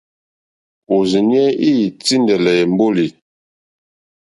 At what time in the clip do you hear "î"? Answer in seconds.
1.69-1.71